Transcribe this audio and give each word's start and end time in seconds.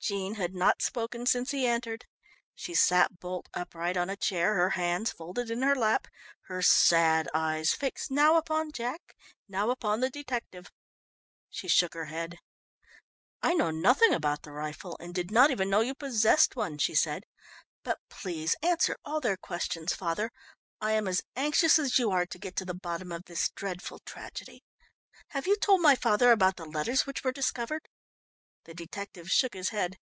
Jean 0.00 0.36
had 0.36 0.54
not 0.54 0.80
spoken 0.80 1.26
since 1.26 1.50
he 1.50 1.66
entered. 1.66 2.06
She 2.54 2.72
sat 2.72 3.18
bolt 3.18 3.46
upright 3.52 3.96
on 3.96 4.08
a 4.08 4.16
chair, 4.16 4.54
her 4.54 4.70
hands 4.70 5.10
folded 5.12 5.50
in 5.50 5.60
her 5.60 5.74
lap, 5.74 6.06
her 6.42 6.62
sad 6.62 7.28
eyes 7.34 7.74
fixed 7.74 8.10
now 8.10 8.36
upon 8.36 8.70
Jack, 8.72 9.14
now 9.48 9.68
upon 9.68 10.00
the 10.00 10.08
detective. 10.08 10.72
She 11.50 11.68
shook 11.68 11.92
her 11.92 12.06
head. 12.06 12.38
"I 13.42 13.52
know 13.54 13.70
nothing 13.70 14.14
about 14.14 14.44
the 14.44 14.52
rifle, 14.52 14.96
and 14.98 15.12
did 15.14 15.30
not 15.30 15.50
even 15.50 15.68
know 15.68 15.80
you 15.80 15.94
possessed 15.94 16.56
one," 16.56 16.78
she 16.78 16.94
said. 16.94 17.24
"But 17.82 17.98
please 18.08 18.54
answer 18.62 18.96
all 19.04 19.20
their 19.20 19.36
questions, 19.36 19.92
father. 19.92 20.30
I 20.80 20.92
am 20.92 21.06
as 21.06 21.22
anxious 21.36 21.76
as 21.78 21.98
you 21.98 22.10
are 22.12 22.24
to 22.24 22.38
get 22.38 22.56
to 22.56 22.64
the 22.64 22.72
bottom 22.72 23.12
of 23.12 23.24
this 23.24 23.50
dreadful 23.50 23.98
tragedy. 23.98 24.62
Have 25.32 25.46
you 25.46 25.56
told 25.56 25.82
my 25.82 25.96
father 25.96 26.30
about 26.32 26.56
the 26.56 26.64
letters 26.64 27.04
which 27.04 27.24
were 27.24 27.32
discovered?" 27.32 27.88
The 28.64 28.74
detective 28.74 29.30
shook 29.30 29.54
his 29.54 29.70
head. 29.70 29.96